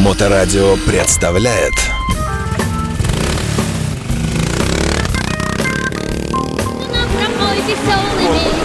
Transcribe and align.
Моторадио 0.00 0.76
представляет 0.86 1.74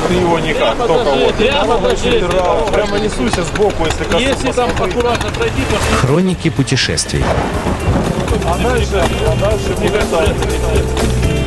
Ты 0.07 0.13
его 0.13 0.39
никак, 0.39 0.77
только 0.77 1.03
вот. 1.03 1.35
Прямо. 1.35 1.77
Прямо 2.71 2.99
несуйся 2.99 3.43
сбоку, 3.43 3.85
если 3.85 4.03
коснусь. 4.05 4.21
Если 4.21 4.51
там 4.53 4.69
аккуратно 4.69 5.29
пройти, 5.31 5.61
то 5.69 5.97
Хроники 5.97 6.49
путешествий. 6.49 7.23
А 8.45 8.57
дальше, 8.57 9.04
а 9.27 9.36
дальше 9.36 9.73
будет 9.77 11.45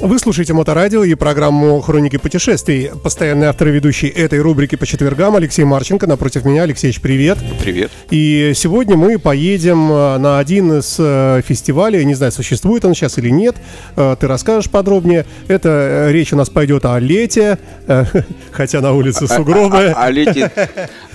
Вы 0.00 0.20
слушаете 0.20 0.52
Моторадио 0.54 1.02
и 1.02 1.14
программу 1.16 1.80
«Хроники 1.80 2.18
путешествий». 2.18 2.90
Постоянный 3.02 3.48
автор 3.48 3.66
и 3.68 3.70
ведущий 3.72 4.06
этой 4.06 4.40
рубрики 4.40 4.76
по 4.76 4.86
четвергам 4.86 5.34
Алексей 5.34 5.64
Марченко. 5.64 6.06
Напротив 6.06 6.44
меня. 6.44 6.62
Алексеевич, 6.62 7.00
привет. 7.00 7.36
Привет. 7.60 7.90
И 8.10 8.52
сегодня 8.54 8.96
мы 8.96 9.18
поедем 9.18 9.90
э, 9.90 10.18
на 10.18 10.38
один 10.38 10.78
из 10.78 10.94
э, 11.00 11.42
фестивалей. 11.44 12.04
Не 12.04 12.14
знаю, 12.14 12.30
существует 12.30 12.84
он 12.84 12.94
сейчас 12.94 13.18
или 13.18 13.28
нет. 13.28 13.56
Э, 13.96 14.14
Ты 14.18 14.28
расскажешь 14.28 14.70
подробнее. 14.70 15.26
Это 15.48 16.08
речь 16.12 16.32
у 16.32 16.36
нас 16.36 16.48
пойдет 16.48 16.84
о 16.84 16.96
лете, 17.00 17.58
хотя 18.52 18.80
на 18.80 18.92
улице 18.92 19.26
сугробы. 19.26 19.88
А, 19.96 20.04
а 20.04 20.10
лете, 20.10 20.52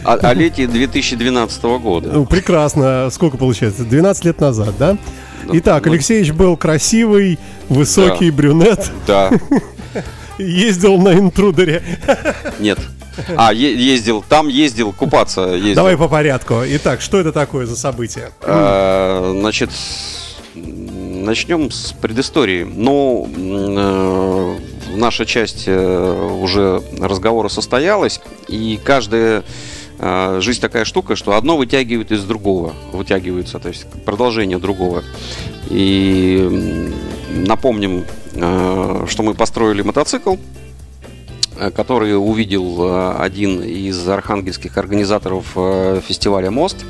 а- 0.03 0.15
о 0.15 0.33
лете 0.33 0.67
2012 0.67 1.63
года. 1.81 2.09
Ну, 2.11 2.25
прекрасно. 2.25 3.07
Сколько 3.11 3.37
получается? 3.37 3.85
12 3.85 4.25
лет 4.25 4.41
назад, 4.41 4.73
да? 4.77 4.97
Итак, 5.51 5.85
ну- 5.85 5.91
Алексеевич 5.91 6.31
был 6.31 6.57
красивый, 6.57 7.39
высокий 7.69 8.29
Да. 8.31 8.35
брюнет, 8.37 8.91
Да, 9.07 9.31
ездил 10.37 10.97
на 10.97 11.13
интрудере. 11.13 11.83
нет. 12.59 12.79
А, 13.37 13.53
ездил, 13.53 14.23
там 14.27 14.47
ездил, 14.47 14.91
купаться 14.91 15.41
ездил. 15.51 15.75
Давай 15.75 15.95
по 15.97 16.07
порядку. 16.07 16.55
Итак, 16.65 16.99
что 17.01 17.19
это 17.19 17.31
такое 17.31 17.67
за 17.67 17.75
событие? 17.75 18.31
А, 18.41 19.33
Значит, 19.39 19.69
начнем 20.55 21.69
с 21.69 21.93
предыстории. 21.93 22.63
Ну, 22.63 23.29
э, 23.37 24.57
наша 24.95 25.25
часть 25.27 25.65
э, 25.67 26.37
уже 26.41 26.81
разговора 26.99 27.49
состоялась, 27.49 28.19
и 28.47 28.79
каждая 28.83 29.43
жизнь 30.39 30.59
такая 30.61 30.85
штука, 30.85 31.15
что 31.15 31.35
одно 31.35 31.55
вытягивает 31.57 32.11
из 32.11 32.23
другого, 32.23 32.73
вытягивается, 32.91 33.59
то 33.59 33.69
есть 33.69 33.85
продолжение 34.05 34.57
другого. 34.57 35.03
И 35.69 36.91
напомним, 37.35 38.05
э, 38.33 39.05
что 39.07 39.23
мы 39.23 39.33
построили 39.33 39.81
мотоцикл, 39.81 40.35
э, 41.57 41.71
который 41.71 42.15
увидел 42.17 42.77
э, 42.85 43.15
один 43.17 43.61
из 43.63 44.07
архангельских 44.07 44.77
организаторов 44.77 45.45
э, 45.55 46.01
фестиваля 46.07 46.51
«Мост», 46.51 46.85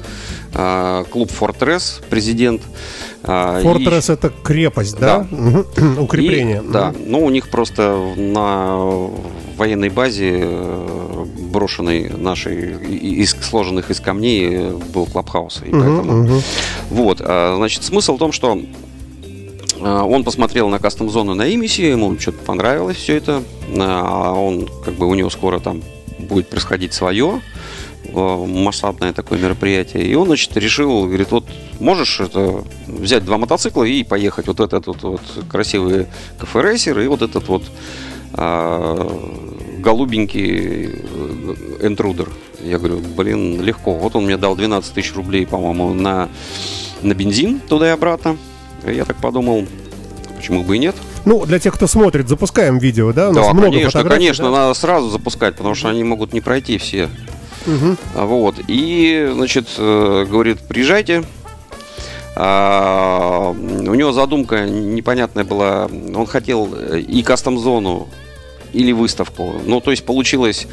клуб 1.11 1.31
«Фортресс», 1.31 1.99
президент. 2.11 2.61
и- 3.23 3.63
Фортресс 3.63 4.11
это 4.11 4.29
крепость, 4.29 4.99
да? 4.99 5.25
Мгм. 5.31 5.65
Укрепление. 5.99 6.61
и, 6.63 6.71
да, 6.71 6.93
ну 7.07 7.25
у 7.25 7.31
них 7.31 7.49
просто 7.49 7.97
на 8.15 9.09
военной 9.57 9.89
базе, 9.89 10.47
брошенной 11.53 12.09
нашей, 12.09 12.73
из, 12.97 13.31
сложенных 13.31 13.91
из 13.91 13.99
камней, 13.99 14.49
э, 14.51 14.73
был 14.93 15.05
клабхаус. 15.05 15.61
И 15.65 15.71
поэтому... 15.71 16.03
мгм. 16.03 16.41
Вот, 16.89 17.21
а, 17.21 17.55
значит, 17.55 17.83
смысл 17.83 18.15
в 18.15 18.19
том, 18.19 18.31
что 18.33 18.59
а, 19.79 20.03
он 20.03 20.23
посмотрел 20.23 20.67
на 20.67 20.79
кастом-зону 20.79 21.35
на 21.35 21.47
Имисе, 21.53 21.91
ему 21.91 22.19
что-то 22.19 22.39
понравилось 22.39 22.97
все 22.97 23.15
это, 23.17 23.43
а 23.77 24.33
он, 24.33 24.67
как 24.83 24.95
бы, 24.95 25.07
у 25.07 25.13
него 25.13 25.29
скоро 25.29 25.59
там 25.59 25.81
будет 26.19 26.49
происходить 26.49 26.93
свое 26.93 27.41
э, 28.05 28.45
масштабное 28.47 29.13
такое 29.13 29.39
мероприятие. 29.39 30.05
И 30.05 30.15
он, 30.15 30.27
значит, 30.27 30.55
решил, 30.57 31.05
говорит, 31.05 31.31
вот 31.31 31.45
можешь 31.79 32.19
это 32.19 32.63
взять 32.87 33.25
два 33.25 33.37
мотоцикла 33.37 33.83
и 33.83 34.03
поехать. 34.03 34.47
Вот 34.47 34.59
этот 34.59 34.87
вот, 34.87 35.03
вот 35.03 35.21
красивый 35.49 36.07
КФ-рейсер 36.39 36.99
и 36.99 37.07
вот 37.07 37.21
этот 37.21 37.47
вот 37.47 37.63
а, 38.33 39.07
голубенький 39.83 40.89
э, 40.91 41.55
энтрудер. 41.81 42.29
Я 42.63 42.79
говорю, 42.79 42.99
блин, 42.99 43.61
легко. 43.61 43.93
Вот 43.93 44.15
он 44.15 44.25
мне 44.25 44.37
дал 44.37 44.55
12 44.55 44.93
тысяч 44.93 45.13
рублей, 45.13 45.45
по-моему, 45.45 45.93
на, 45.93 46.29
на 47.01 47.13
бензин 47.13 47.59
туда 47.59 47.87
и 47.87 47.91
обратно. 47.91 48.37
И 48.87 48.93
я 48.93 49.05
так 49.05 49.17
подумал, 49.17 49.67
почему 50.35 50.63
бы 50.63 50.77
и 50.77 50.79
нет. 50.79 50.95
Ну, 51.25 51.45
для 51.45 51.59
тех, 51.59 51.73
кто 51.73 51.87
смотрит, 51.87 52.27
запускаем 52.27 52.79
видео, 52.79 53.13
да? 53.13 53.29
У 53.29 53.33
нас 53.33 53.47
да, 53.47 53.53
много 53.53 53.71
конечно, 53.71 54.03
конечно, 54.03 54.45
да? 54.45 54.51
надо 54.51 54.73
сразу 54.73 55.09
запускать, 55.09 55.55
потому 55.55 55.75
что 55.75 55.89
они 55.89 56.03
могут 56.03 56.33
не 56.33 56.41
пройти 56.41 56.77
все. 56.77 57.09
А, 58.15 58.25
Вот. 58.25 58.55
И, 58.67 59.29
значит, 59.33 59.67
э, 59.77 60.25
говорит, 60.29 60.59
приезжайте. 60.67 61.23
А, 62.35 63.51
у 63.51 63.93
него 63.93 64.11
задумка 64.11 64.65
непонятная 64.65 65.43
была. 65.43 65.85
Он 66.15 66.25
хотел 66.25 66.73
э, 66.73 66.99
и 66.99 67.21
кастом-зону, 67.23 68.09
или 68.73 68.91
выставку. 68.91 69.55
Ну, 69.65 69.79
то 69.81 69.91
есть 69.91 70.03
получилась 70.05 70.67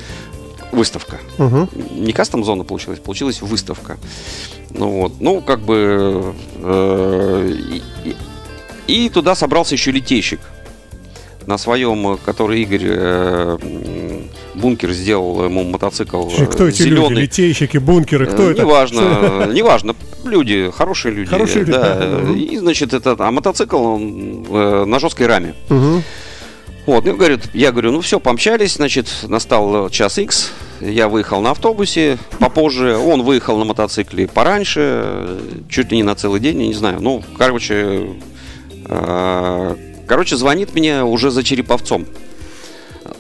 выставка. 0.73 1.19
Мгм. 1.39 1.69
Не 1.97 2.13
кастом-зона 2.13 2.65
получилась, 2.65 2.99
получилась 3.01 3.43
выставка. 3.43 3.97
Ну 4.71 4.89
вот. 5.03 5.21
Ну, 5.21 5.41
как 5.41 5.61
бы... 5.61 6.35
э, 6.57 7.53
и, 8.87 9.09
туда 9.09 9.35
собрался 9.35 9.75
еще 9.75 9.91
литейщик. 9.91 10.41
На 11.47 11.59
своем, 11.59 12.19
который 12.25 12.63
Игорь 12.63 12.83
э, 12.85 13.59
Бункер 14.55 14.93
сделал 14.93 15.45
ему 15.45 15.65
мотоцикл 15.65 16.29
Слушай, 16.29 16.47
Кто 16.47 16.69
эти 16.69 16.83
люди? 16.83 16.91
зеленый. 17.01 17.23
Литейщики, 17.23 17.79
бункеры, 17.79 18.27
кто 18.27 18.43
Э, 18.49 18.53
это? 18.53 18.63
Неважно, 18.63 19.47
неважно. 19.53 19.97
Люди, 20.25 20.71
хорошие 20.71 21.13
люди. 21.15 21.31
Хорошие 21.31 21.61
люди, 21.65 21.73
да. 21.73 22.21
И, 22.37 22.57
значит, 22.59 22.93
это, 22.93 23.17
а 23.19 23.31
мотоцикл 23.31 23.77
он, 23.83 24.45
э, 24.51 24.85
на 24.85 24.99
жесткой 25.01 25.27
раме. 25.29 25.55
Мгм. 25.71 26.03
Вот, 26.91 27.05
ну, 27.05 27.17
говорит, 27.17 27.43
я 27.55 27.71
говорю, 27.71 27.93
ну 27.93 28.01
все, 28.01 28.19
помчались, 28.19 28.75
значит, 28.75 29.07
настал 29.29 29.89
час 29.91 30.19
X, 30.19 30.51
я 30.81 31.07
выехал 31.07 31.41
на 31.41 31.53
автобусе 31.53 32.19
попозже, 32.41 32.97
он 32.97 33.23
выехал 33.23 33.57
на 33.59 33.65
мотоцикле 33.65 34.27
пораньше, 34.27 35.39
чуть 35.69 35.93
ли 35.93 35.99
не 35.99 36.03
на 36.03 36.17
целый 36.17 36.41
день, 36.41 36.61
я 36.63 36.67
не 36.67 36.75
знаю, 36.75 37.01
ну, 37.01 37.23
короче, 37.39 38.17
э, 38.87 39.77
короче, 40.09 40.37
звонит 40.37 40.75
мне 40.75 41.05
уже 41.05 41.31
за 41.31 41.45
Череповцом. 41.45 42.07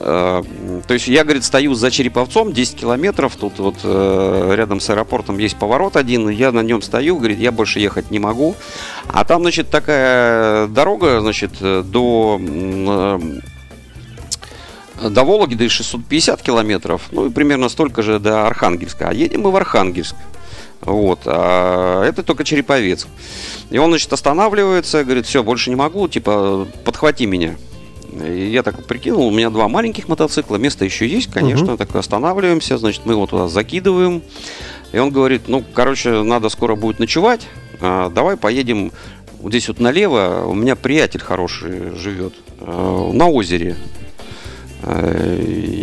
Э, 0.00 0.42
То 0.88 0.94
есть 0.94 1.06
я, 1.06 1.22
говорит, 1.22 1.44
стою 1.44 1.74
за 1.74 1.92
Череповцом 1.92 2.52
10 2.52 2.74
километров, 2.74 3.36
тут 3.36 3.60
вот 3.60 3.76
э, 3.84 4.52
рядом 4.56 4.80
с 4.80 4.90
аэропортом 4.90 5.38
есть 5.38 5.56
поворот 5.56 5.94
один, 5.94 6.28
я 6.28 6.50
на 6.50 6.64
нем 6.64 6.82
стою, 6.82 7.18
говорит, 7.18 7.38
я 7.38 7.52
больше 7.52 7.78
ехать 7.78 8.10
не 8.10 8.18
могу. 8.18 8.56
А 9.06 9.24
там, 9.24 9.42
значит, 9.42 9.70
такая 9.70 10.66
дорога, 10.66 11.20
значит, 11.20 11.52
э, 11.60 11.84
до, 15.00 15.06
э, 15.06 15.10
до 15.10 15.24
Вологды 15.24 15.56
до 15.56 15.68
650 15.68 16.42
километров, 16.42 17.08
ну 17.10 17.26
и 17.26 17.30
примерно 17.30 17.68
столько 17.68 18.02
же 18.02 18.18
до 18.18 18.46
Архангельска. 18.46 19.08
А 19.08 19.14
едем 19.14 19.42
мы 19.42 19.50
в 19.50 19.56
Архангельск. 19.56 20.16
Вот, 20.80 21.20
а 21.26 22.04
это 22.04 22.22
только 22.22 22.42
Череповец. 22.42 23.06
И 23.70 23.76
он, 23.76 23.90
значит, 23.90 24.12
останавливается, 24.12 25.04
говорит, 25.04 25.26
все, 25.26 25.42
больше 25.42 25.68
не 25.68 25.76
могу, 25.76 26.08
типа, 26.08 26.66
подхвати 26.84 27.26
меня. 27.26 27.56
И 28.12 28.48
я 28.50 28.62
так 28.62 28.86
прикинул, 28.86 29.26
у 29.26 29.30
меня 29.30 29.50
два 29.50 29.68
маленьких 29.68 30.08
мотоцикла, 30.08 30.56
место 30.56 30.84
еще 30.84 31.06
есть, 31.06 31.30
конечно, 31.30 31.76
так 31.76 31.94
останавливаемся, 31.94 32.78
значит, 32.78 33.02
мы 33.04 33.12
его 33.12 33.26
туда 33.26 33.46
закидываем. 33.46 34.22
И 34.92 34.98
он 34.98 35.10
говорит, 35.10 35.42
ну, 35.48 35.62
короче, 35.74 36.22
надо 36.22 36.48
скоро 36.48 36.74
будет 36.74 36.98
ночевать, 36.98 37.46
а, 37.80 38.10
давай 38.10 38.36
поедем 38.36 38.90
вот 39.40 39.52
здесь 39.52 39.68
вот 39.68 39.80
налево, 39.80 40.44
у 40.46 40.54
меня 40.54 40.76
приятель 40.76 41.20
хороший 41.20 41.96
живет 41.96 42.34
э, 42.60 43.10
на 43.14 43.28
озере. 43.28 43.76
Э, 44.82 45.80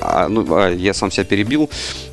а, 0.00 0.28
ну, 0.28 0.46
а, 0.54 0.70
я 0.70 0.94
сам 0.94 1.10
себя 1.10 1.24
перебил. 1.24 1.70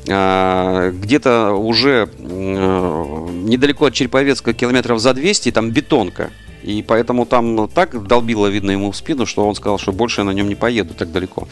А, 0.08 0.90
Где-то 0.90 1.52
уже 1.52 2.08
э, 2.18 3.28
недалеко 3.44 3.86
от 3.86 3.94
Череповецка, 3.94 4.52
километров 4.52 5.00
за 5.00 5.14
200, 5.14 5.52
там 5.52 5.70
бетонка. 5.70 6.30
И 6.62 6.82
поэтому 6.86 7.24
там 7.24 7.68
так 7.68 8.06
долбило, 8.06 8.46
видно, 8.46 8.70
ему 8.72 8.90
в 8.90 8.96
спину, 8.96 9.24
что 9.24 9.46
он 9.46 9.54
сказал, 9.54 9.78
что 9.78 9.92
больше 9.92 10.20
я 10.20 10.24
на 10.24 10.30
нем 10.30 10.48
не 10.48 10.54
поеду 10.54 10.92
так 10.94 11.10
далеко. 11.10 11.48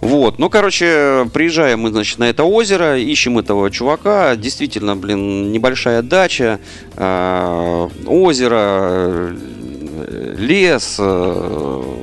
Вот. 0.00 0.38
Ну, 0.38 0.50
короче, 0.50 1.28
приезжаем 1.32 1.80
мы, 1.80 1.90
значит, 1.90 2.18
на 2.18 2.28
это 2.28 2.42
озеро, 2.42 2.98
ищем 2.98 3.38
этого 3.38 3.70
чувака. 3.70 4.34
Действительно, 4.34 4.96
блин, 4.96 5.52
небольшая 5.52 6.02
дача, 6.02 6.58
э, 6.96 7.88
озеро, 8.06 8.58
э, 8.60 10.34
лес. 10.36 10.96
э, 10.98 11.99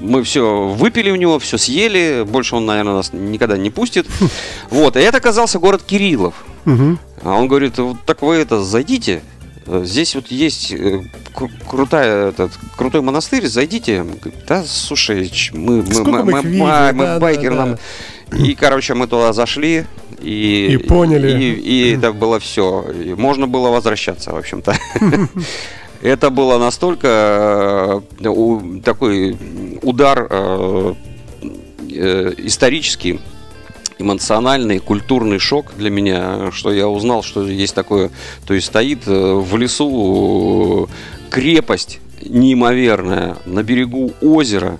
Мы 0.00 0.22
все 0.24 0.66
выпили 0.68 1.10
у 1.10 1.16
него, 1.16 1.38
все 1.38 1.58
съели. 1.58 2.24
Больше 2.26 2.56
он, 2.56 2.66
наверное, 2.66 2.94
нас 2.94 3.12
никогда 3.12 3.56
не 3.56 3.70
пустит. 3.70 4.06
Вот. 4.70 4.96
И 4.96 5.00
это 5.00 5.18
оказался 5.18 5.58
город 5.58 5.82
Кириллов. 5.86 6.34
Мгм. 6.64 6.98
А 7.22 7.34
он 7.34 7.48
говорит, 7.48 7.78
вот 7.78 7.96
так 8.06 8.22
вы 8.22 8.36
это 8.36 8.62
зайдите. 8.62 9.22
Здесь 9.66 10.14
вот 10.14 10.28
есть 10.28 10.72
э, 10.72 11.02
кру- 11.34 11.50
крутая, 11.68 12.28
этот, 12.30 12.50
крутой 12.76 13.02
монастырь, 13.02 13.46
зайдите. 13.46 14.04
Да, 14.48 14.64
слушай, 14.66 15.30
мы, 15.52 15.82
мы, 15.82 16.02
мы, 16.04 16.24
мы 16.24 16.24
мы- 16.24 16.42
видели, 16.42 16.58
мы- 16.60 16.92
мы 16.92 17.04
да, 17.04 17.18
да, 17.18 17.50
да. 17.50 17.56
нам 17.66 17.78
И, 18.44 18.54
короче, 18.54 18.94
мы 18.94 19.06
туда 19.06 19.32
зашли. 19.32 19.84
И, 20.20 20.70
И 20.72 20.76
поняли. 20.78 21.40
И, 21.40 21.52
и 21.52 21.96
это 21.96 22.12
было 22.12 22.38
все. 22.40 22.84
можно 23.16 23.46
было 23.46 23.68
возвращаться, 23.70 24.32
в 24.32 24.36
общем-то. 24.36 24.74
Это 26.02 26.30
было 26.30 26.58
настолько 26.58 28.02
э, 28.18 28.80
такой 28.82 29.36
удар 29.82 30.26
э, 30.28 30.94
э, 31.90 32.32
исторический, 32.38 33.20
эмоциональный, 33.98 34.78
культурный 34.78 35.38
шок 35.38 35.72
для 35.76 35.90
меня, 35.90 36.50
что 36.52 36.72
я 36.72 36.88
узнал, 36.88 37.22
что 37.22 37.46
есть 37.46 37.74
такое, 37.74 38.10
то 38.46 38.54
есть 38.54 38.66
стоит 38.66 39.06
э, 39.06 39.34
в 39.34 39.56
лесу 39.56 40.88
крепость 41.30 42.00
неимоверная 42.22 43.36
на 43.46 43.62
берегу 43.62 44.12
озера, 44.20 44.78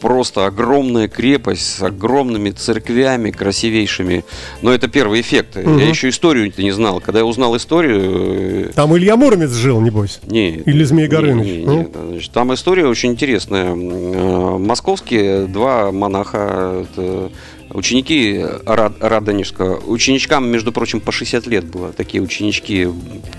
просто 0.00 0.46
огромная 0.46 1.08
крепость 1.08 1.76
с 1.76 1.82
огромными 1.82 2.50
церквями 2.50 3.30
красивейшими. 3.30 4.24
Но 4.62 4.72
это 4.72 4.88
первый 4.88 5.20
эффект. 5.20 5.56
Мгм. 5.56 5.78
Я 5.78 5.88
еще 5.88 6.08
историю-то 6.08 6.62
не 6.62 6.70
знал. 6.72 7.00
Когда 7.00 7.20
я 7.20 7.24
узнал 7.24 7.56
историю, 7.56 8.68
э, 8.68 8.72
Там 8.74 8.96
Илья 8.96 9.16
Муромец 9.16 9.50
жил, 9.52 9.80
небось. 9.80 10.20
не, 10.26 10.56
Или 10.56 10.84
Змей 10.84 11.08
Горыныч, 11.08 11.46
не, 11.46 11.58
не, 11.58 11.64
ну? 11.66 11.78
не, 12.04 12.10
значит, 12.12 12.32
там 12.32 12.52
история 12.54 12.86
очень 12.86 13.10
интересная. 13.12 13.74
Э, 13.74 14.58
Московские 14.58 15.46
два 15.46 15.92
монаха, 15.92 16.84
это 16.92 17.30
ученики 17.70 18.44
Рад- 18.64 18.96
Радонежского. 19.00 19.78
Ученичкам, 19.86 20.48
между 20.48 20.72
прочим, 20.72 21.00
по 21.00 21.12
60 21.12 21.46
лет 21.46 21.64
было. 21.64 21.92
Такие 21.92 22.22
ученички, 22.22 22.88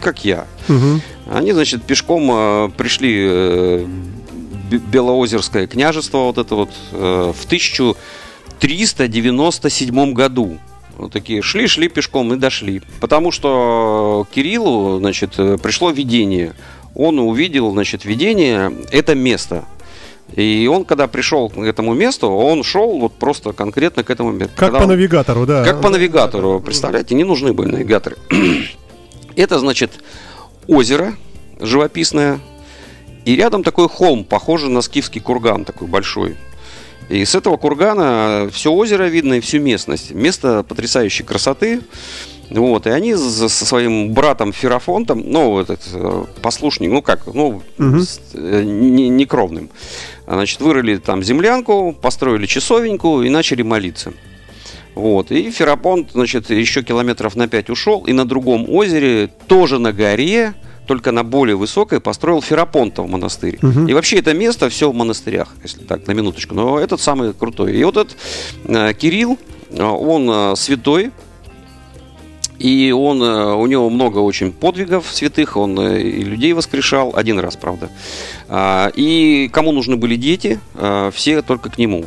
как 0.01 0.25
я. 0.25 0.45
Мгм. 0.67 1.01
Они, 1.31 1.51
значит, 1.53 1.83
пешком 1.83 2.29
э, 2.31 2.69
пришли 2.77 3.85
Белоозерское 4.69 5.67
княжество, 5.67 6.19
вот 6.19 6.37
это 6.37 6.55
вот, 6.55 6.69
э, 6.91 7.33
в 7.35 7.45
1397 7.45 10.13
году. 10.13 10.57
Вот 10.97 11.11
такие 11.11 11.41
шли, 11.41 11.67
шли 11.67 11.89
пешком 11.89 12.33
и 12.33 12.37
дошли. 12.37 12.81
Потому 12.99 13.31
что 13.31 14.25
Кириллу, 14.33 14.97
значит, 14.99 15.33
э, 15.37 15.57
пришло 15.61 15.91
видение. 15.91 16.53
Он 16.95 17.19
увидел, 17.19 17.71
значит, 17.71 18.05
видение, 18.05 18.71
это 18.91 19.13
место. 19.13 19.65
И 20.35 20.67
он, 20.71 20.83
когда 20.83 21.07
пришел 21.07 21.49
к 21.49 21.57
этому 21.57 21.93
месту, 21.93 22.29
он 22.29 22.63
шел 22.63 22.99
вот 22.99 23.13
просто 23.13 23.53
конкретно 23.53 24.03
к 24.03 24.09
этому 24.09 24.31
месту. 24.31 24.53
Как 24.55 24.71
Когда 24.71 24.79
по 24.79 24.83
он- 24.83 24.89
навигатору, 24.89 25.45
да. 25.45 25.63
как 25.63 25.81
по 25.81 25.89
навигатору, 25.89 26.59
представляете, 26.59 27.15
не 27.15 27.23
нужны 27.23 27.53
были 27.53 27.71
навигаторы. 27.71 28.17
Это, 29.35 29.59
значит, 29.59 29.91
озеро 30.67 31.15
живописное, 31.59 32.39
и 33.27 33.35
рядом 33.35 33.61
такой 33.63 33.89
холм, 33.89 34.23
похожий 34.23 34.69
на 34.69 34.81
скифский 34.81 35.19
курган, 35.21 35.65
такой 35.65 35.87
большой. 35.87 36.37
И 37.09 37.23
с 37.25 37.35
этого 37.35 37.57
кургана 37.57 38.49
все 38.51 38.71
озеро 38.71 39.03
видно 39.05 39.35
и 39.35 39.39
всю 39.39 39.59
местность. 39.59 40.11
Место 40.11 40.63
потрясающей 40.63 41.25
красоты. 41.25 41.81
Вот, 42.49 42.87
и 42.87 42.89
они 42.89 43.13
со 43.15 43.49
своим 43.49 44.13
братом 44.13 44.53
Ферафонтом, 44.53 45.21
ну, 45.25 45.59
этот 45.59 45.81
э, 45.91 46.23
послушник, 46.41 46.89
ну 46.89 47.01
как, 47.01 47.25
ну, 47.33 47.61
Мгм. 47.77 47.99
с- 48.01 48.21
э, 48.33 48.63
не, 48.63 49.09
некровным, 49.09 49.69
значит, 50.25 50.61
вырыли 50.61 50.95
там 50.95 51.21
землянку, 51.23 51.91
построили 52.01 52.45
часовеньку 52.45 53.21
и 53.23 53.29
начали 53.29 53.63
молиться. 53.63 54.13
Вот. 54.95 55.29
И 55.31 55.51
Ферапонт, 55.51 56.11
значит, 56.13 56.49
еще 56.49 56.83
километров 56.83 57.35
на 57.35 57.49
5 57.49 57.69
ушел, 57.69 58.05
и 58.07 58.13
на 58.13 58.23
другом 58.25 58.69
озере, 58.69 59.29
тоже 59.47 59.77
на 59.77 59.91
горе, 59.91 60.53
только 60.87 61.11
на 61.11 61.23
более 61.23 61.55
высокой, 61.55 61.99
построил 61.99 62.41
Ферапонтов 62.41 63.07
монастырь. 63.07 63.59
Мгм. 63.61 63.87
И 63.87 63.93
вообще 63.93 64.17
это 64.17 64.33
место 64.33 64.69
все 64.69 64.89
в 64.89 64.95
монастырях, 64.95 65.49
если 65.61 65.83
так, 65.83 66.07
на 66.07 66.13
минуточку. 66.13 66.55
Но 66.55 66.79
этот 66.79 67.01
самый 67.01 67.33
крутой. 67.33 67.75
И 67.75 67.83
вот 67.83 67.97
этот 67.97 68.17
э, 68.65 68.93
Кирилл, 68.93 69.37
э, 69.69 69.83
он 69.83 70.29
э, 70.29 70.55
святой, 70.55 71.11
и 72.57 72.91
он, 72.91 73.21
э, 73.21 73.53
у 73.53 73.67
него 73.67 73.89
много 73.89 74.19
очень 74.19 74.51
подвигов 74.51 75.05
святых, 75.11 75.57
он 75.57 75.79
э, 75.79 76.01
и 76.01 76.23
людей 76.23 76.53
воскрешал, 76.53 77.13
один 77.15 77.37
раз, 77.39 77.55
правда. 77.55 77.89
А, 78.47 78.91
И 78.95 79.49
кому 79.53 79.71
нужны 79.71 79.97
были 79.97 80.15
дети, 80.15 80.59
все 81.13 81.41
только 81.41 81.69
к 81.69 81.77
нему. 81.77 82.05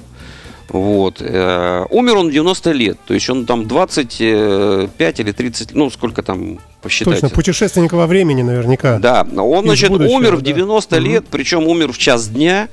Вот. 0.71 1.17
Э, 1.21 1.85
Умер 1.91 2.17
он 2.17 2.29
в 2.29 2.33
90 2.33 2.71
лет, 2.73 2.97
то 3.07 3.13
есть 3.15 3.29
он 3.29 3.45
там 3.45 3.67
25 3.67 5.21
или 5.21 5.33
30, 5.33 5.75
ну 5.75 5.91
сколько 5.91 6.23
там, 6.23 6.59
посчитайте. 6.83 7.23
Точно, 7.23 7.35
путешественник 7.35 7.93
во 7.93 8.07
времени 8.07 8.43
наверняка. 8.43 8.99
Да, 8.99 9.27
он, 9.37 9.61
Из 9.65 9.67
значит, 9.67 9.91
будущего, 9.91 10.17
умер 10.17 10.37
в 10.37 10.41
да. 10.43 10.47
90 10.47 10.97
Мгм. 10.97 11.05
лет, 11.05 11.25
причем 11.31 11.67
умер 11.67 11.93
в 11.93 11.99
час 11.99 12.29
дня. 12.29 12.69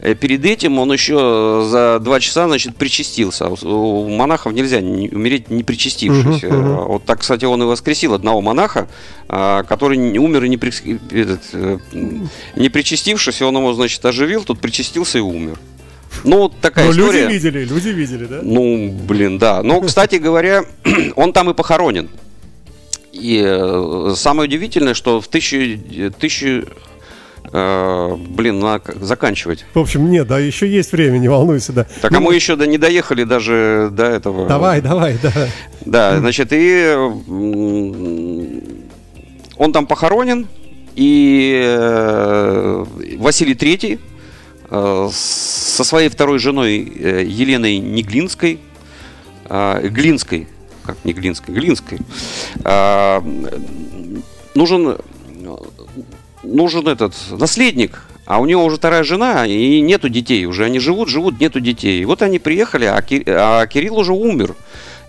Э, 0.00 0.14
Перед 0.14 0.44
этим 0.46 0.78
он 0.78 0.92
еще 0.92 1.66
за 1.68 1.98
два 2.00 2.20
часа, 2.20 2.48
значит, 2.48 2.74
причастился. 2.76 3.48
У- 3.48 4.02
У 4.06 4.08
монахов 4.08 4.52
нельзя 4.52 4.80
не- 4.80 5.10
умереть 5.10 5.50
не 5.50 5.62
причастившись. 5.62 6.42
Мгм. 6.42 6.54
Э, 6.54 6.84
Вот 6.86 7.04
так, 7.04 7.20
кстати, 7.20 7.44
он 7.44 7.62
и 7.62 7.66
воскресил 7.66 8.14
одного 8.14 8.40
монаха, 8.40 8.88
а, 9.28 9.62
который 9.64 9.98
умер 10.18 10.44
и 10.44 10.48
не, 10.48 10.56
прис- 10.56 10.82
этот, 11.10 11.40
не 12.56 12.68
причастившись, 12.70 13.42
он 13.42 13.56
его, 13.56 13.72
значит, 13.74 14.04
оживил, 14.04 14.42
тут 14.44 14.58
причастился 14.60 15.18
и 15.18 15.20
умер. 15.20 15.58
Ну, 16.24 16.38
вот 16.38 16.52
такая 16.60 16.86
Но 16.86 16.92
история. 16.92 17.22
люди 17.22 17.32
видели, 17.34 17.64
люди 17.64 17.88
видели, 17.88 18.24
да? 18.26 18.40
Ну, 18.42 18.90
блин, 18.90 19.38
да. 19.38 19.62
Но, 19.62 19.80
кстати 19.80 20.16
говоря, 20.16 20.64
он 21.16 21.32
там 21.32 21.50
и 21.50 21.54
похоронен. 21.54 22.08
И 23.12 23.42
э, 23.44 24.14
самое 24.16 24.48
удивительное, 24.48 24.94
что 24.94 25.20
в 25.20 25.28
тысячу... 25.28 25.78
тысячу 26.18 26.64
э, 27.52 28.16
блин, 28.30 28.60
надо 28.60 28.78
к- 28.80 28.94
заканчивать. 29.02 29.64
В 29.74 29.78
общем, 29.80 30.10
нет, 30.10 30.26
да, 30.26 30.38
еще 30.38 30.66
есть 30.66 30.92
время, 30.92 31.18
не 31.18 31.28
волнуйся, 31.28 31.72
да. 31.72 31.86
Так, 32.00 32.12
а 32.12 32.20
мы 32.20 32.34
еще 32.34 32.56
до, 32.56 32.66
не 32.66 32.78
доехали 32.78 33.24
даже 33.24 33.90
до 33.92 34.04
этого. 34.04 34.46
Давай, 34.48 34.80
давай, 34.80 35.18
да. 35.22 35.32
Да, 35.84 36.18
значит, 36.20 36.48
и 36.52 36.94
он 39.56 39.72
там 39.72 39.86
похоронен, 39.86 40.46
и 40.94 41.60
э, 41.64 42.84
Василий 43.18 43.54
Третий 43.54 43.98
со 44.72 45.84
своей 45.84 46.08
второй 46.08 46.38
женой 46.38 46.78
э, 46.78 47.24
Еленой 47.26 47.78
Неглинской, 47.78 48.58
э, 49.50 49.88
Глинской, 49.88 50.48
как 50.84 50.96
не 51.04 51.12
Глинской, 51.12 51.54
Глинской, 51.54 51.98
э, 52.64 53.20
нужен, 54.54 54.96
нужен 56.42 56.88
этот 56.88 57.14
наследник, 57.32 58.02
а 58.24 58.40
у 58.40 58.46
него 58.46 58.64
уже 58.64 58.76
вторая 58.76 59.04
жена, 59.04 59.46
и 59.46 59.80
нету 59.80 60.08
детей 60.08 60.46
уже. 60.46 60.64
Они 60.64 60.78
живут, 60.78 61.08
живут, 61.08 61.38
нету 61.38 61.60
детей. 61.60 62.00
И 62.00 62.04
вот 62.04 62.22
они 62.22 62.38
приехали, 62.38 62.86
а, 62.86 63.04
а 63.26 63.66
Кирилл 63.66 63.98
уже 63.98 64.12
умер. 64.12 64.54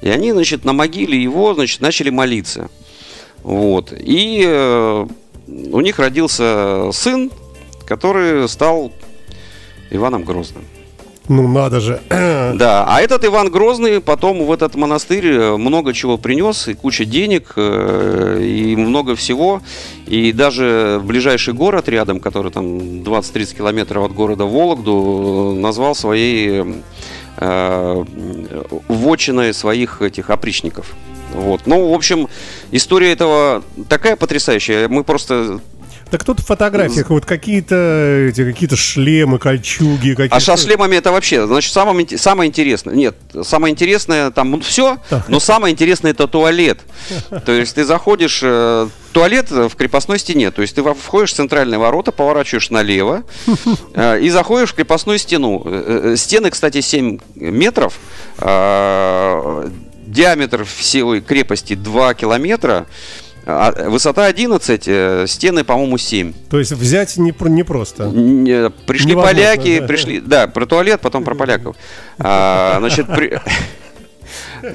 И 0.01 0.09
они, 0.09 0.33
значит, 0.33 0.65
на 0.65 0.73
могиле 0.73 1.21
его, 1.21 1.53
значит, 1.53 1.79
начали 1.79 2.09
молиться. 2.09 2.69
Вот. 3.43 3.93
И 3.97 4.43
э, 4.45 5.07
у 5.47 5.81
них 5.81 5.99
родился 5.99 6.89
сын, 6.91 7.31
который 7.85 8.49
стал 8.49 8.91
Иваном 9.95 10.23
Грозным. 10.23 10.63
Ну, 11.29 11.47
надо 11.47 11.79
же. 11.79 12.01
Да, 12.53 12.85
а 12.87 13.01
этот 13.01 13.25
Иван 13.25 13.49
Грозный 13.49 13.99
потом 14.01 14.45
в 14.45 14.51
этот 14.51 14.75
монастырь 14.75 15.25
э, 15.27 15.57
много 15.57 15.93
чего 15.93 16.17
принес, 16.17 16.67
и 16.67 16.73
куча 16.73 17.05
денег, 17.05 17.53
э, 17.55 18.39
и 18.41 18.75
много 18.75 19.15
всего. 19.15 19.61
И 20.05 20.31
даже 20.31 21.01
ближайший 21.03 21.53
город 21.53 21.89
рядом, 21.89 22.19
который 22.19 22.51
там 22.51 22.77
20-30 22.77 23.57
километров 23.57 24.05
от 24.05 24.13
города 24.13 24.45
Вологду, 24.45 25.55
э, 25.55 25.59
назвал 25.59 25.95
своей 25.95 26.83
э, 27.37 28.05
вотчиной 28.87 29.53
своих 29.53 30.01
этих 30.01 30.29
опричников. 30.29 30.93
Вот. 31.33 31.61
Ну, 31.65 31.89
в 31.89 31.93
общем, 31.93 32.27
история 32.71 33.11
этого 33.11 33.63
такая 33.89 34.15
потрясающая. 34.15 34.87
Мы 34.87 35.03
просто 35.03 35.59
Так 36.13 36.23
тут 36.23 36.41
в 36.41 36.45
фотографиях 36.45 37.09
вот 37.09 37.25
какие-то 37.25 38.27
эти 38.29 38.45
какие-то 38.45 38.75
шлемы, 38.75 39.39
кольчуги, 39.39 40.11
какие-то... 40.11 40.35
А 40.35 40.39
со 40.39 40.57
шлемами 40.57 40.95
это 40.95 41.11
вообще, 41.11 41.47
значит, 41.47 41.73
самое, 41.73 42.07
самое 42.19 42.47
интересное. 42.47 42.93
Нет, 42.93 43.15
самое 43.41 43.71
интересное 43.71 44.29
там 44.29 44.61
все, 44.61 44.99
но 45.27 45.39
самое 45.39 45.71
интересное 45.73 46.11
это 46.11 46.27
туалет. 46.27 46.81
То 47.47 47.51
есть 47.51 47.73
ты 47.73 47.83
заходишь, 47.83 48.41
э, 48.43 48.89
туалет 49.11 49.49
в 49.49 49.71
крепостной 49.71 50.19
стене. 50.19 50.51
То 50.51 50.61
есть 50.61 50.75
ты 50.75 50.83
входишь 50.83 51.31
в 51.31 51.35
центральные 51.35 51.79
ворота, 51.79 52.11
поворачиваешь 52.11 52.69
налево 52.69 53.23
э, 53.95 54.21
и 54.21 54.29
заходишь 54.29 54.69
в 54.69 54.75
крепостную 54.75 55.17
стену. 55.17 55.63
Э, 55.65 56.13
Стены, 56.15 56.51
кстати, 56.51 56.81
7 56.81 57.17
метров. 57.33 57.97
Диаметр 60.05 60.63
всей 60.63 61.21
крепости 61.21 61.73
2 61.73 62.13
километра. 62.13 62.85
А 63.45 63.89
Высота 63.89 64.25
11, 64.25 64.83
э, 64.87 65.25
стены, 65.27 65.63
по-моему, 65.63 65.97
7. 65.97 66.33
То 66.49 66.59
есть 66.59 66.71
взять 66.71 67.17
не, 67.17 67.33
не 67.49 67.63
просто. 67.63 68.05
Не, 68.05 68.69
Пришли 68.69 69.11
Невозможно, 69.11 69.35
поляки, 69.41 69.79
да. 69.79 69.87
пришли, 69.87 70.19
да, 70.19 70.47
про 70.47 70.65
туалет, 70.65 71.01
потом 71.01 71.23
про 71.23 71.35
поляков. 71.35 71.75
А, 72.19 72.77
значит, 72.79 73.07
при- 73.07 73.39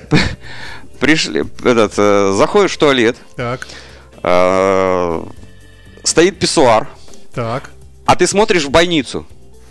пришли, 1.00 1.44
этот, 1.64 1.94
э, 1.96 2.32
заходишь 2.36 2.72
в 2.72 2.78
туалет, 2.78 3.16
Так, 3.36 3.66
а, 4.22 5.26
стоит 6.02 6.38
писсуар, 6.38 6.88
так. 7.34 7.70
а 8.06 8.16
ты 8.16 8.26
смотришь 8.26 8.64
в 8.64 8.70
бойницу. 8.70 9.26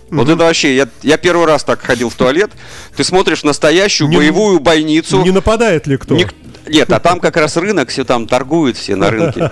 Вот 0.09 0.29
это 0.29 0.37
вообще, 0.45 0.73
я, 0.77 0.87
я 1.03 1.17
первый 1.17 1.45
раз 1.45 1.65
так 1.65 1.81
ходил 1.81 2.09
в 2.09 2.15
туалет. 2.15 2.49
Ты 2.95 3.03
смотришь 3.03 3.43
настоящую 3.43 4.07
Не- 4.09 4.15
боевую 4.15 4.61
бойницу. 4.61 5.21
Не 5.21 5.31
нападает 5.31 5.85
ли 5.85 5.97
кто? 5.97 6.15
Ник- 6.15 6.33
Нет, 6.69 6.91
а 6.91 6.99
там 6.99 7.19
как 7.19 7.37
раз 7.37 7.57
рынок, 7.57 7.89
все 7.89 8.03
там 8.03 8.27
торгуют 8.27 8.77
все 8.77 8.95
на 8.95 9.09
рынке. 9.09 9.51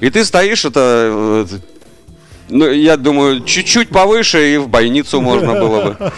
И 0.00 0.10
ты 0.10 0.24
стоишь, 0.24 0.64
это... 0.64 1.46
Ну, 2.48 2.70
я 2.70 2.96
думаю, 2.96 3.42
чуть-чуть 3.42 3.88
повыше 3.88 4.54
и 4.54 4.56
в 4.56 4.68
больницу 4.68 5.20
можно 5.20 5.54
было 5.54 5.82
бы. 5.82 6.12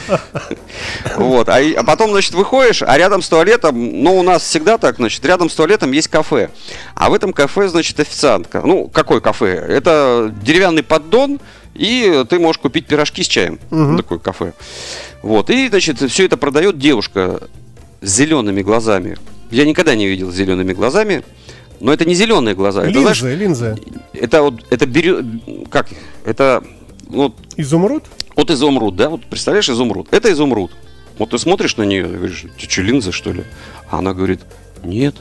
Вот. 1.16 1.48
А, 1.48 1.56
а 1.56 1.82
потом, 1.84 2.10
значит, 2.10 2.34
выходишь, 2.34 2.82
а 2.82 2.98
рядом 2.98 3.22
с 3.22 3.28
туалетом, 3.30 4.02
ну, 4.02 4.18
у 4.18 4.22
нас 4.22 4.42
всегда 4.42 4.76
так, 4.76 4.96
значит, 4.96 5.24
рядом 5.24 5.48
с 5.48 5.54
туалетом 5.54 5.90
есть 5.92 6.08
кафе. 6.08 6.50
А 6.94 7.08
в 7.08 7.14
этом 7.14 7.32
кафе, 7.32 7.68
значит, 7.68 7.98
официантка. 7.98 8.60
Ну, 8.62 8.88
какой 8.88 9.22
кафе? 9.22 9.54
Это 9.54 10.30
деревянный 10.42 10.82
поддон, 10.82 11.40
и 11.74 12.24
ты 12.28 12.38
можешь 12.38 12.60
купить 12.60 12.86
пирожки 12.86 13.22
с 13.22 13.26
чаем. 13.26 13.58
Такое 13.96 14.18
кафе. 14.18 14.52
Вот. 15.22 15.48
И, 15.48 15.68
значит, 15.68 15.98
все 16.10 16.26
это 16.26 16.36
продает 16.36 16.78
девушка 16.78 17.40
с 18.02 18.10
зелеными 18.10 18.60
глазами. 18.60 19.16
Я 19.50 19.64
никогда 19.64 19.94
не 19.94 20.06
видел 20.06 20.30
с 20.30 20.34
зелеными 20.34 20.72
глазами. 20.72 21.22
Но 21.80 21.92
это 21.92 22.04
не 22.04 22.14
зеленые 22.14 22.56
глаза. 22.56 22.84
Это, 22.84 23.00
знаешь, 23.00 23.22
Линзы, 23.22 23.36
линзы. 23.36 23.76
это 24.12 24.42
вот, 24.42 24.64
это 24.70 24.84
берет, 24.84 25.24
как, 25.70 25.86
это, 26.24 26.64
ну, 27.08 27.32
Изумруд? 27.56 28.02
вот 28.34 28.50
изумруд, 28.50 28.96
да, 28.96 29.08
вот 29.10 29.24
представляешь 29.26 29.68
изумруд, 29.70 30.08
это 30.10 30.32
изумруд. 30.32 30.72
Вот 31.18 31.30
ты 31.30 31.38
смотришь 31.38 31.76
на 31.76 31.84
нее 31.84 32.04
и 32.08 32.16
говоришь, 32.16 32.46
ты 32.58 32.68
что, 32.68 32.82
линза, 32.82 33.12
что 33.12 33.30
ли? 33.32 33.44
А 33.90 33.98
она 33.98 34.12
говорит, 34.12 34.40
нет, 34.82 35.14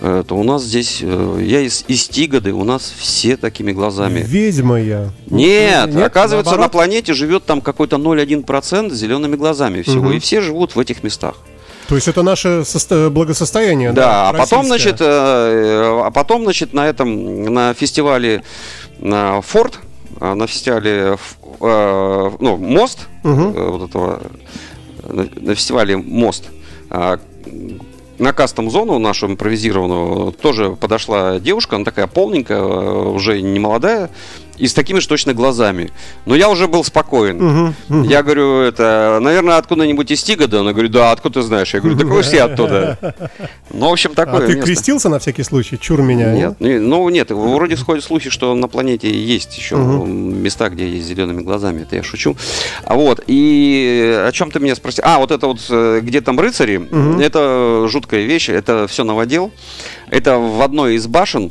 это 0.00 0.36
у 0.36 0.44
нас 0.44 0.62
здесь, 0.62 1.00
э, 1.02 1.40
я 1.44 1.62
из, 1.62 1.84
из 1.88 2.06
Тигоды, 2.06 2.52
у 2.52 2.62
нас 2.62 2.92
все 2.96 3.36
такими 3.36 3.72
глазами. 3.72 4.20
Ведьма 4.24 4.80
я. 4.80 5.10
Нет, 5.28 5.92
Нет, 5.94 6.04
оказывается, 6.06 6.52
на 6.52 6.58
наоборот? 6.58 6.72
планете 6.72 7.12
живет 7.12 7.44
там 7.44 7.60
какой-то 7.60 7.96
0,1% 7.96 8.90
с 8.90 8.94
зелеными 8.94 9.34
глазами 9.34 9.82
всего, 9.82 10.04
Мгм. 10.04 10.12
и 10.12 10.18
все 10.20 10.40
живут 10.42 10.76
в 10.76 10.78
этих 10.78 11.02
местах. 11.02 11.36
То 11.88 11.94
есть 11.94 12.08
это 12.08 12.22
наше 12.22 12.62
состо- 12.64 13.10
благосостояние. 13.10 13.92
Да, 13.92 14.30
а 14.30 14.32
потом, 14.32 14.66
значит, 14.66 14.96
э, 15.00 16.00
а 16.04 16.10
потом, 16.10 16.44
значит, 16.44 16.72
на 16.72 16.86
этом, 16.86 17.44
на 17.44 17.74
фестивале 17.74 18.42
Форд, 18.98 19.78
а, 20.20 20.34
на 20.34 20.46
фестивале, 20.46 21.16
э, 21.60 22.30
ну, 22.40 22.56
Мост, 22.56 23.06
э, 23.22 23.68
вот 23.68 23.90
этого, 23.90 24.22
э, 25.02 25.26
на, 25.40 25.54
фестивале 25.54 25.96
Мост, 25.96 26.44
а, 26.90 27.18
на 28.18 28.32
кастом 28.32 28.70
зону 28.70 28.98
нашу 28.98 29.26
импровизированную 29.26 30.32
тоже 30.32 30.70
подошла 30.70 31.38
девушка, 31.38 31.76
она 31.76 31.84
такая 31.84 32.06
полненькая, 32.06 32.58
э, 32.58 33.08
уже 33.08 33.40
не 33.42 33.58
молодая, 33.58 34.10
и 34.58 34.66
с 34.66 34.74
такими 34.74 34.98
же 35.00 35.08
точно 35.08 35.34
глазами. 35.34 35.90
Но 36.24 36.34
я 36.34 36.48
уже 36.48 36.66
был 36.68 36.84
спокоен. 36.84 37.36
Мгм, 37.36 37.74
мгм. 37.88 38.02
Я 38.04 38.22
говорю, 38.22 38.60
это, 38.60 39.18
наверное, 39.20 39.56
откуда-нибудь 39.58 40.10
из 40.10 40.22
Тигода? 40.22 40.60
Она 40.60 40.72
говорит, 40.72 40.90
да, 40.92 41.12
откуда 41.12 41.40
ты 41.40 41.46
знаешь? 41.46 41.74
Я 41.74 41.80
говорю, 41.80 41.98
так 41.98 42.06
вы 42.08 42.22
все 42.22 42.42
оттуда. 42.44 42.98
Ну, 43.72 43.88
в 43.88 43.92
общем, 43.92 44.12
А 44.12 44.16
такое 44.16 44.46
ты 44.46 44.54
место. 44.54 44.62
крестился 44.66 45.08
на 45.08 45.18
всякий 45.18 45.42
случай? 45.42 45.78
Чур 45.78 46.02
меня. 46.02 46.32
Нет, 46.32 46.60
не- 46.60 46.78
ну 46.78 47.08
нет, 47.08 47.30
вроде 47.30 47.76
сходят 47.76 48.04
слухи, 48.04 48.30
что 48.30 48.54
на 48.54 48.68
планете 48.68 49.10
есть 49.10 49.56
еще 49.58 49.76
места, 49.76 50.68
где 50.68 50.88
есть 50.88 51.06
зелеными 51.06 51.42
глазами. 51.42 51.82
Это 51.82 51.96
я 51.96 52.02
шучу. 52.02 52.36
А 52.84 52.94
вот, 52.94 53.22
и 53.26 54.22
о 54.26 54.30
чем 54.32 54.50
ты 54.50 54.60
меня 54.60 54.74
спросил? 54.74 55.04
А, 55.06 55.18
вот 55.18 55.30
это 55.30 55.46
вот, 55.46 55.60
э, 55.70 56.00
где 56.02 56.20
там 56.20 56.38
рыцари, 56.40 56.88
это 57.22 57.86
жуткая 57.88 58.22
вещь, 58.24 58.48
это 58.48 58.86
все 58.86 59.04
новодел. 59.04 59.50
Это 60.10 60.38
в 60.38 60.62
одной 60.62 60.94
из 60.94 61.06
башен, 61.06 61.50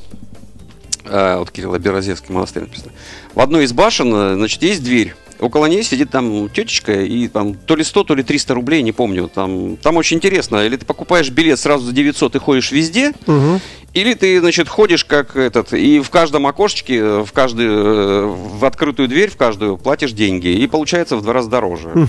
э, 1.05 1.37
вот 1.37 1.51
Кирилл 1.51 1.77
Берозевский 1.77 2.33
монастырь 2.33 2.63
написано, 2.63 2.91
в 3.33 3.39
одной 3.39 3.65
из 3.65 3.73
башен, 3.73 4.13
э, 4.13 4.35
значит, 4.35 4.61
есть 4.63 4.83
дверь. 4.83 5.15
Около 5.39 5.65
ней 5.65 5.83
сидит 5.83 6.11
там 6.11 6.49
тетечка, 6.49 6.93
и 6.93 7.27
там 7.27 7.55
то 7.55 7.75
ли 7.75 7.83
100, 7.83 8.03
то 8.05 8.15
ли 8.15 8.23
300 8.23 8.53
рублей, 8.53 8.81
не 8.81 8.93
помню. 8.93 9.27
Там, 9.33 9.75
там 9.77 9.97
очень 9.97 10.17
интересно. 10.17 10.65
Или 10.65 10.77
ты 10.77 10.85
покупаешь 10.85 11.29
билет 11.29 11.59
сразу 11.59 11.85
за 11.85 11.91
900 11.91 12.35
и 12.35 12.39
ходишь 12.39 12.71
везде, 12.71 13.11
Мгм. 13.27 13.59
Или 13.95 14.13
ты, 14.13 14.41
значит, 14.41 14.67
ходишь 14.67 15.05
как 15.05 15.37
этот, 15.37 15.71
и 15.71 16.01
в 16.01 16.09
каждом 16.09 16.45
окошечке, 16.47 16.97
э, 16.97 17.23
в 17.23 17.31
каждую, 17.31 17.71
э, 17.71 18.25
в 18.57 18.65
открытую 18.65 19.07
дверь, 19.07 19.29
в 19.29 19.37
каждую 19.37 19.77
платишь 19.77 20.11
деньги, 20.11 20.49
и 20.49 20.67
получается 20.67 21.15
в 21.15 21.21
два 21.21 21.33
раза 21.33 21.49
дороже. 21.49 21.89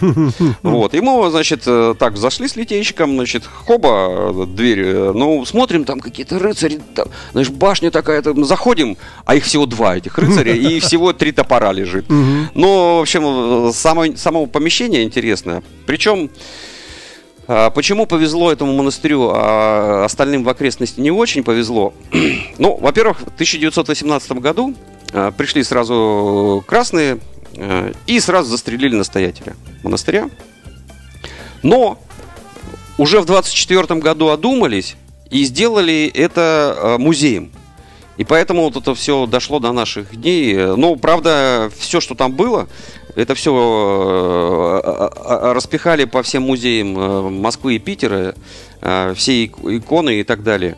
Вот, 0.63 0.95
мы, 0.95 1.31
значит, 1.31 1.63
э, 1.67 1.95
так 1.97 2.17
зашли 2.17 2.49
с 2.49 2.57
литейщиком, 2.57 3.15
значит, 3.15 3.45
хоба, 3.47 4.47
дверь, 4.47 5.13
ну, 5.13 5.45
смотрим, 5.45 5.85
там 5.85 6.01
какие-то 6.01 6.41
рыцари, 6.41 6.81
там, 6.95 7.07
знаешь, 7.31 7.51
башня 7.51 7.93
такая, 7.93 8.21
там, 8.21 8.45
заходим, 8.45 8.97
а 9.25 9.37
их 9.37 9.45
всего 9.45 9.65
два, 9.67 9.97
этих 9.97 10.19
рыцаря, 10.19 10.55
и 10.55 10.81
всего 10.81 11.13
три 11.13 11.31
топора 11.31 11.73
лежит. 11.73 12.07
Ну, 12.09 12.99
в 12.99 13.01
общем, 13.03 13.73
само, 13.73 14.17
само 14.17 14.47
помещение 14.47 15.05
интересное. 15.05 15.63
Причем, 15.87 16.31
Почему 17.47 18.07
повезло 18.07 18.51
этому 18.51 18.73
монастырю, 18.73 19.31
а 19.33 20.05
остальным 20.05 20.43
в 20.43 20.49
окрестности 20.49 21.01
не 21.01 21.11
очень 21.11 21.45
повезло? 21.45 21.95
Ну, 22.59 22.77
во-первых, 22.81 23.21
в 23.21 23.35
1918 23.35 24.33
году 24.33 24.75
а, 25.13 25.31
пришли 25.31 25.63
сразу 25.63 26.65
красные 26.67 27.19
а, 27.57 27.93
и 28.07 28.21
сразу 28.21 28.51
застрелили 28.51 28.95
настоятеля 28.95 29.57
монастыря. 29.83 30.31
Но 31.63 31.99
уже 32.99 33.21
в 33.21 33.27
24 33.27 34.01
году 34.01 34.29
одумались 34.29 34.97
и 35.31 35.45
сделали 35.45 36.11
это 36.15 36.77
а, 36.77 36.99
музеем. 36.99 37.51
И 38.17 38.25
поэтому 38.25 38.63
вот 38.63 38.77
это 38.77 38.95
все 38.95 39.27
дошло 39.27 39.59
до 39.59 39.73
наших 39.73 40.19
дней. 40.19 40.55
Ну, 40.55 40.97
правда, 40.97 41.71
все, 41.79 42.01
что 42.01 42.15
там 42.15 42.33
было, 42.33 42.69
это 43.15 43.35
все 43.35 43.53
распихали 45.27 46.05
по 46.05 46.23
всем 46.23 46.43
музеям 46.43 46.99
э, 46.99 47.31
Москвы 47.31 47.77
и 47.77 47.79
Питера, 47.79 48.35
э, 48.81 49.15
все 49.17 49.45
ик- 49.45 49.59
иконы 49.65 50.21
и 50.21 50.25
так 50.25 50.43
далее. 50.43 50.77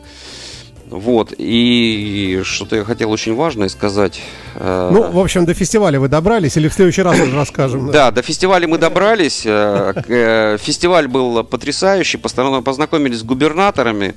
Вот. 0.89 1.33
И 1.37 2.41
что-то 2.43 2.75
я 2.77 2.83
хотел 2.83 3.11
очень 3.11 3.35
важное 3.35 3.69
сказать. 3.69 4.21
Э, 4.55 4.89
Ну, 4.91 5.11
в 5.11 5.19
общем, 5.19 5.45
до 5.45 5.53
фестиваля 5.53 5.99
вы 5.99 6.07
добрались 6.07 6.57
или 6.57 6.67
в 6.67 6.73
следующий 6.73 7.03
раз 7.03 7.19
уже 7.19 7.35
расскажем? 7.35 7.91
да, 7.91 8.09
до 8.11 8.21
фестиваля 8.23 8.67
мы 8.67 8.77
добрались. 8.79 9.43
Э, 9.45 9.93
э, 10.07 10.57
Фестиваль 10.59 11.07
был 11.07 11.43
потрясающий. 11.43 12.17
Познакомились 12.17 13.19
с 13.19 13.23
губернаторами, 13.23 14.15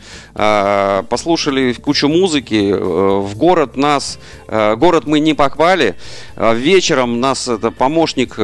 послушали 1.09 1.73
кучу 1.75 2.09
музыки. 2.09 2.73
В 2.73 3.35
город 3.37 3.77
нас, 3.77 4.19
город 4.49 5.05
мы 5.07 5.21
не 5.21 5.35
попали. 5.35 5.95
Э, 6.37 6.55
Вечером 6.55 7.21
нас 7.21 7.49
это 7.49 7.71
помощник 7.71 8.37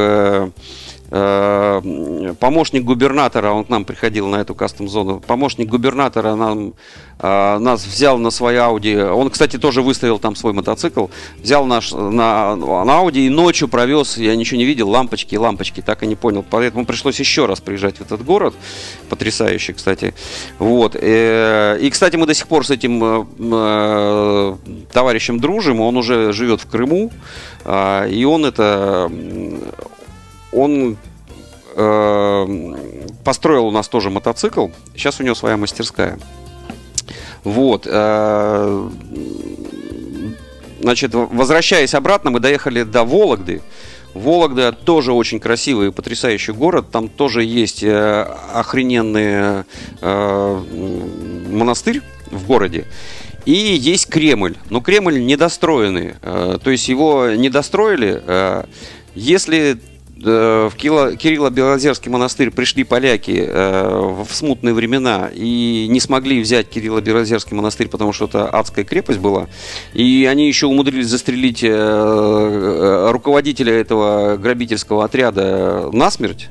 помощник 1.11 2.85
губернатора, 2.85 3.51
он 3.51 3.65
к 3.65 3.69
нам 3.69 3.85
приходил 3.85 4.29
на 4.29 4.37
эту 4.37 4.55
кастом-зону, 4.55 5.21
помощник 5.27 5.69
губернатора 5.69 6.35
нам, 6.35 6.75
э, 7.19 7.59
нас 7.59 7.87
взял 7.87 8.19
на 8.19 8.31
своей 8.31 8.59
Ауди, 8.59 8.97
он, 8.97 9.31
кстати, 9.31 9.59
тоже 9.59 9.81
выставил 9.83 10.19
там 10.19 10.37
свой 10.37 10.53
мотоцикл, 10.53 11.07
взял 11.39 11.65
наш 11.65 11.93
на, 11.93 12.57
на 12.57 12.99
Ауди 12.99 13.27
и 13.27 13.31
ночью 13.31 13.69
провез, 13.69 14.19
я 14.19 14.37
ничего 14.37 14.59
не 14.59 14.67
видел, 14.67 14.91
лампочки, 14.91 15.35
лампочки, 15.37 15.81
так 15.81 16.03
и 16.03 16.07
не 16.07 16.15
понял, 16.15 16.45
поэтому 16.49 16.85
пришлось 16.85 17.19
еще 17.19 17.47
раз 17.47 17.61
приезжать 17.61 17.97
в 17.97 18.01
этот 18.03 18.25
город, 18.25 18.55
потрясающий, 19.09 19.73
кстати, 19.73 20.15
вот, 20.59 20.95
Э, 21.01 21.79
и, 21.81 21.91
кстати, 21.91 22.17
мы 22.17 22.27
до 22.27 22.35
сих 22.35 22.49
пор 22.49 22.67
с 22.67 22.71
этим 22.71 23.03
э, 23.03 23.25
э, 23.39 24.57
товарищем 24.93 25.41
дружим, 25.41 25.81
он 25.81 25.97
уже 25.97 26.33
живет 26.33 26.61
в 26.61 26.69
Крыму, 26.69 27.11
и 27.65 28.25
он 28.25 28.47
это, 28.47 29.11
он 30.53 30.97
э, 31.75 32.75
построил 33.25 33.67
у 33.67 33.71
нас 33.71 33.89
тоже 33.89 34.11
мотоцикл. 34.11 34.69
Сейчас 34.95 35.21
у 35.21 35.23
него 35.23 35.35
своя 35.35 35.57
мастерская. 35.57 36.19
Вот. 37.45 37.87
э, 37.87 38.89
Значит, 40.81 41.13
возвращаясь 41.13 41.95
обратно, 41.95 42.31
мы 42.31 42.41
доехали 42.41 42.85
до 42.85 43.05
Вологды. 43.05 43.63
Вологда 44.15 44.73
тоже 44.73 45.13
очень 45.13 45.41
красивый 45.41 45.89
и 45.89 45.91
потрясающий 45.91 46.53
город. 46.53 46.91
Там 46.91 47.09
тоже 47.09 47.45
есть 47.45 47.83
э, 47.83 48.27
охрененный 48.55 49.65
э, 50.01 50.63
монастырь 51.51 52.01
в 52.31 52.47
городе. 52.47 52.87
И 53.45 53.53
есть 53.53 54.09
Кремль. 54.09 54.57
Но 54.71 54.81
Кремль 54.81 55.25
недостроенный. 55.25 56.15
Э, 56.23 56.59
то 56.63 56.71
есть 56.71 56.89
его 56.89 57.31
не 57.31 57.51
достроили. 57.51 58.23
Э, 58.25 58.65
если 59.15 59.79
в 60.25 60.73
Кило- 60.77 61.17
Кирилло-Белозерский 61.17 62.11
монастырь 62.11 62.51
пришли 62.51 62.85
поляки 62.85 63.45
э, 63.47 64.25
в 64.29 64.35
смутные 64.35 64.75
времена 64.75 65.31
и 65.33 65.87
не 65.89 66.01
смогли 66.01 66.41
взять 66.41 66.69
Кирилло-Белозерский 66.69 67.55
монастырь, 67.55 67.89
потому 67.89 68.13
что 68.13 68.25
это 68.27 68.49
адская 68.49 68.85
крепость 68.85 69.21
была, 69.21 69.47
и 69.95 70.27
они 70.31 70.49
еще 70.49 70.67
умудрились 70.67 71.07
застрелить 71.07 71.63
э, 71.63 71.69
э, 71.71 73.11
руководителя 73.11 73.73
этого 73.75 74.37
грабительского 74.37 75.05
отряда 75.05 75.89
насмерть, 75.93 76.49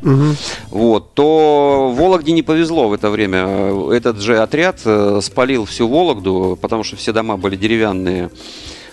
вот, 0.70 1.14
то 1.14 1.94
Вологде 1.96 2.32
не 2.32 2.44
повезло 2.44 2.88
в 2.88 2.94
это 2.94 3.10
время. 3.10 3.92
Этот 3.92 4.20
же 4.22 4.38
отряд 4.40 4.80
э, 4.86 5.20
спалил 5.22 5.66
всю 5.66 5.88
Вологду, 5.88 6.58
потому 6.62 6.84
что 6.84 6.96
все 6.96 7.12
дома 7.12 7.38
были 7.38 7.56
деревянные. 7.56 8.30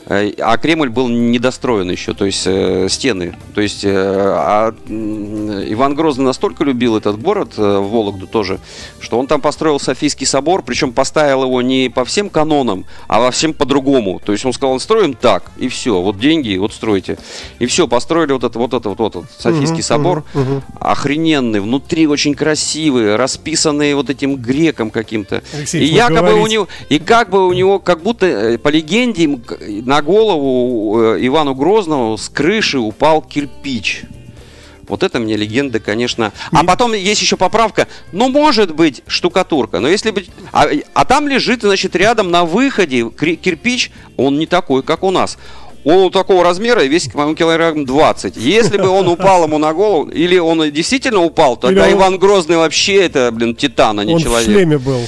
Э, 0.07 0.31
А 0.41 0.57
Кремль 0.59 0.89
был 0.91 1.09
недостроен 1.09 1.91
еще, 1.91 2.13
то 2.15 2.25
есть 2.27 2.43
э, 2.47 2.89
стены. 2.91 3.37
То 3.55 3.61
есть 3.61 3.85
э, 3.85 3.91
а, 3.95 4.75
Иван 4.87 5.95
Грозный 5.95 6.25
настолько 6.25 6.65
любил 6.65 6.97
этот 6.97 7.21
город, 7.21 7.53
э, 7.57 7.79
Вологду 7.79 8.27
тоже, 8.27 8.59
что 9.01 9.19
он 9.19 9.27
там 9.27 9.41
построил 9.41 9.81
Софийский 9.81 10.27
собор, 10.27 10.63
причем 10.63 10.93
поставил 10.93 11.45
его 11.45 11.63
не 11.63 11.89
по 11.89 12.05
всем 12.05 12.29
канонам, 12.29 12.85
а 13.09 13.21
во 13.21 13.31
всем 13.31 13.55
по-другому. 13.55 14.21
То 14.25 14.33
есть 14.33 14.45
он 14.45 14.53
сказал, 14.53 14.79
строим 14.81 15.15
так, 15.15 15.51
и 15.57 15.69
все, 15.69 16.01
вот 16.01 16.19
деньги, 16.19 16.57
вот 16.57 16.73
стройте. 16.75 17.17
И 17.59 17.67
все, 17.67 17.89
построили 17.89 18.33
вот 18.33 18.45
это, 18.45 18.59
вот 18.59 18.75
это, 18.75 18.91
вот 18.91 19.01
этот 19.01 19.31
Софийский 19.39 19.83
собор. 19.83 20.25
Охрененный, 20.81 21.61
внутри 21.61 22.07
очень 22.07 22.35
красивый, 22.35 23.17
расписанный 23.17 23.95
вот 23.95 24.11
этим 24.11 24.37
греком 24.37 24.91
каким-то. 24.91 25.43
Алексей, 25.55 25.83
и 25.83 25.87
якобы 25.87 26.19
у 26.21 26.37
говорите- 26.37 26.53
него, 26.53 26.69
и 26.89 26.99
как 26.99 27.31
бы 27.31 27.47
у 27.47 27.53
него, 27.53 27.79
как 27.79 28.03
будто 28.03 28.27
э, 28.27 28.59
по 28.59 28.69
легенде 28.69 29.39
на 29.95 30.03
голову 30.03 31.01
э, 31.01 31.19
Ивану 31.21 31.55
Грозному 31.55 32.19
с 32.19 32.29
крыши 32.29 32.81
упал 32.81 33.23
кирпич. 33.23 34.03
Вот 34.89 35.05
это 35.05 35.21
мне 35.21 35.37
легенда, 35.37 35.79
конечно. 35.79 36.33
А 36.51 36.65
потом 36.65 36.95
есть 36.95 37.23
еще 37.23 37.37
поправка. 37.37 37.87
Ну, 38.13 38.29
может 38.29 38.75
быть, 38.75 39.03
штукатурка. 39.07 39.79
Но 39.79 39.89
если 39.89 40.11
быть... 40.11 40.29
А, 40.53 40.67
а 40.95 41.05
там 41.05 41.29
лежит, 41.29 41.63
значит, 41.63 41.95
рядом 41.95 42.31
на 42.33 42.45
выходе 42.45 43.09
кирпич. 43.09 43.93
Он 44.17 44.37
не 44.39 44.47
такой, 44.47 44.83
как 44.83 45.05
у 45.05 45.13
нас. 45.13 45.39
Он 45.85 46.11
такого 46.11 46.43
размера 46.43 46.83
и 46.83 46.89
весит, 46.89 47.13
по-моему, 47.13 47.37
килограмм 47.37 47.85
20. 47.87 48.37
Если 48.37 48.79
бы 48.79 48.89
он 48.89 49.07
упал 49.07 49.45
ему 49.45 49.59
на 49.59 49.73
голову, 49.73 50.11
или 50.11 50.39
он 50.39 50.71
действительно 50.73 51.21
упал, 51.21 51.57
тогда 51.57 51.87
Или 51.87 51.95
он- 51.95 52.01
Иван 52.01 52.19
Грозный 52.19 52.57
вообще 52.57 52.97
это, 52.97 53.31
блин, 53.31 53.55
титан, 53.55 54.01
а 54.01 54.05
не 54.05 54.15
Он 54.15 54.21
человек. 54.21 54.49
в 54.49 54.53
шлеме 54.53 54.79
был. 54.79 55.03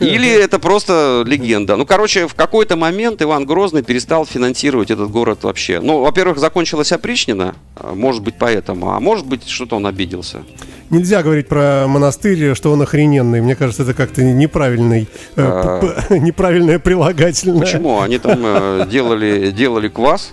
Или 0.00 0.30
это 0.30 0.58
просто 0.58 1.22
легенда. 1.26 1.76
Ну, 1.76 1.86
короче, 1.86 2.26
в 2.26 2.34
какой-то 2.34 2.76
момент 2.76 3.22
Иван 3.22 3.44
Грозный 3.44 3.82
перестал 3.82 4.26
финансировать 4.26 4.90
этот 4.90 5.10
город 5.10 5.40
вообще. 5.42 5.80
Ну, 5.80 6.00
во-первых, 6.00 6.38
закончилась 6.38 6.92
опричнина, 6.92 7.54
а, 7.76 7.94
может 7.94 8.22
быть, 8.22 8.34
поэтому, 8.38 8.92
а 8.92 9.00
может 9.00 9.26
быть, 9.26 9.46
что-то 9.48 9.76
он 9.76 9.86
обиделся. 9.86 10.42
Нельзя 10.90 11.22
говорить 11.22 11.46
про 11.46 11.86
монастырь, 11.86 12.54
что 12.54 12.72
он 12.72 12.82
охрененный. 12.82 13.40
Мне 13.40 13.54
кажется, 13.54 13.84
это 13.84 13.94
как-то 13.94 14.22
неправильный, 14.24 15.08
э, 15.36 15.42
А. 15.42 16.06
неправильное 16.14 16.78
прилагательное. 16.78 17.60
Почему? 17.60 18.00
Они 18.00 18.18
там 18.18 18.40
э, 18.42 18.86
делали, 18.90 19.50
делали 19.50 19.88
квас 19.88 20.32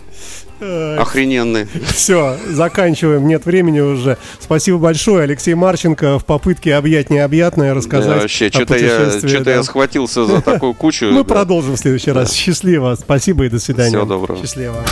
охрененный. 0.59 1.67
Все, 1.93 2.37
заканчиваем, 2.47 3.27
нет 3.27 3.45
времени 3.45 3.79
уже. 3.79 4.17
Спасибо 4.39 4.77
большое, 4.77 5.23
Алексей 5.23 5.53
Марченко, 5.53 6.19
в 6.19 6.25
попытке 6.25 6.75
объять 6.75 7.09
необъятное, 7.09 7.73
рассказать 7.73 8.15
Да, 8.15 8.21
вообще, 8.21 8.47
о 8.47 8.51
что-то 8.51 8.77
я, 8.77 9.09
что-то 9.19 9.43
да. 9.43 9.51
я 9.51 9.63
схватился 9.63 10.25
за 10.25 10.41
такую 10.41 10.73
кучу. 10.73 11.05
Мы 11.11 11.23
да. 11.23 11.23
продолжим 11.23 11.75
в 11.75 11.77
следующий 11.77 12.11
раз. 12.11 12.33
Счастливо, 12.33 12.95
спасибо 12.99 13.45
и 13.45 13.49
до 13.49 13.59
свидания. 13.59 13.89
Всего 13.89 14.05
доброго. 14.05 14.39
Счастливо. 14.41 14.83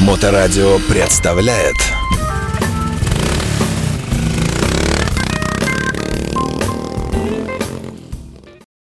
Моторадио 0.00 0.78
представляет 0.88 1.76